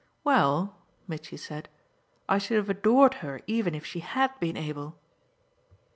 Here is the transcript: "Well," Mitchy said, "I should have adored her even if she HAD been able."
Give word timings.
"Well," 0.23 0.77
Mitchy 1.07 1.37
said, 1.37 1.69
"I 2.27 2.39
should 2.39 2.57
have 2.57 2.71
adored 2.71 3.13
her 3.21 3.39
even 3.45 3.75
if 3.75 3.85
she 3.85 3.99
HAD 3.99 4.31
been 4.39 4.57
able." 4.57 4.97